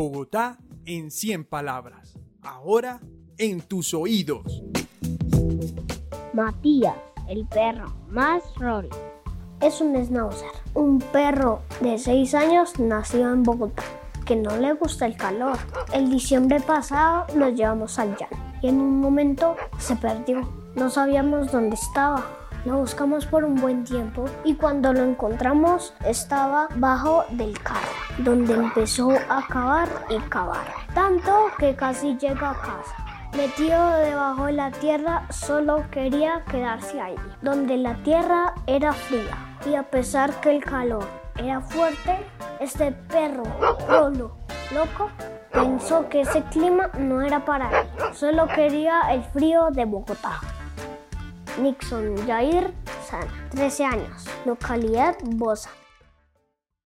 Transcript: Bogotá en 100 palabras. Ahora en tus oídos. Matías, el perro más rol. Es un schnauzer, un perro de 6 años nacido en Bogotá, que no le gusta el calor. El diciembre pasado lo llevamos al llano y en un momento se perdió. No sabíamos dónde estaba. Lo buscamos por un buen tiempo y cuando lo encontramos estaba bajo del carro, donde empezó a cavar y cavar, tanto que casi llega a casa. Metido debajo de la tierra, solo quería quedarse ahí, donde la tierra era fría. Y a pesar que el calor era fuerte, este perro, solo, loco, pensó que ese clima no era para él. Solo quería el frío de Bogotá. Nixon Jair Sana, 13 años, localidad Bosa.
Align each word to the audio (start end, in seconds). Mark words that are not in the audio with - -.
Bogotá 0.00 0.56
en 0.86 1.10
100 1.10 1.44
palabras. 1.44 2.18
Ahora 2.40 3.00
en 3.36 3.60
tus 3.60 3.92
oídos. 3.92 4.62
Matías, 6.32 6.96
el 7.28 7.46
perro 7.46 7.92
más 8.08 8.42
rol. 8.56 8.88
Es 9.60 9.82
un 9.82 9.94
schnauzer, 10.02 10.48
un 10.72 11.00
perro 11.00 11.60
de 11.82 11.98
6 11.98 12.34
años 12.34 12.78
nacido 12.78 13.30
en 13.30 13.42
Bogotá, 13.42 13.82
que 14.24 14.36
no 14.36 14.56
le 14.56 14.72
gusta 14.72 15.04
el 15.04 15.18
calor. 15.18 15.58
El 15.92 16.08
diciembre 16.08 16.60
pasado 16.60 17.26
lo 17.36 17.50
llevamos 17.50 17.98
al 17.98 18.16
llano 18.16 18.42
y 18.62 18.68
en 18.68 18.80
un 18.80 19.00
momento 19.00 19.54
se 19.78 19.96
perdió. 19.96 20.50
No 20.76 20.88
sabíamos 20.88 21.52
dónde 21.52 21.74
estaba. 21.74 22.24
Lo 22.66 22.76
buscamos 22.76 23.24
por 23.24 23.44
un 23.44 23.54
buen 23.54 23.84
tiempo 23.84 24.26
y 24.44 24.54
cuando 24.54 24.92
lo 24.92 25.02
encontramos 25.02 25.94
estaba 26.04 26.68
bajo 26.74 27.24
del 27.30 27.58
carro, 27.58 27.88
donde 28.18 28.52
empezó 28.52 29.12
a 29.30 29.46
cavar 29.48 29.88
y 30.10 30.18
cavar, 30.28 30.66
tanto 30.94 31.46
que 31.58 31.74
casi 31.74 32.18
llega 32.18 32.50
a 32.50 32.60
casa. 32.60 33.10
Metido 33.34 33.92
debajo 33.92 34.46
de 34.46 34.52
la 34.52 34.70
tierra, 34.72 35.26
solo 35.30 35.84
quería 35.90 36.44
quedarse 36.50 37.00
ahí, 37.00 37.14
donde 37.40 37.78
la 37.78 37.94
tierra 38.02 38.54
era 38.66 38.92
fría. 38.92 39.56
Y 39.64 39.74
a 39.74 39.84
pesar 39.84 40.32
que 40.40 40.50
el 40.50 40.62
calor 40.62 41.06
era 41.38 41.62
fuerte, 41.62 42.18
este 42.58 42.92
perro, 42.92 43.44
solo, 43.86 44.36
loco, 44.74 45.10
pensó 45.50 46.08
que 46.08 46.22
ese 46.22 46.42
clima 46.44 46.90
no 46.98 47.22
era 47.22 47.44
para 47.44 47.70
él. 47.80 47.88
Solo 48.12 48.48
quería 48.48 49.00
el 49.12 49.22
frío 49.22 49.70
de 49.70 49.84
Bogotá. 49.86 50.40
Nixon 51.58 52.16
Jair 52.26 52.72
Sana, 53.08 53.48
13 53.50 53.84
años, 53.84 54.24
localidad 54.44 55.16
Bosa. 55.24 55.70